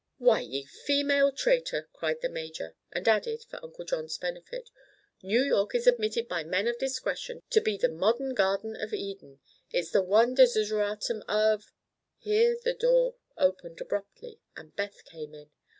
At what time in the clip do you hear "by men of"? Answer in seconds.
6.27-6.79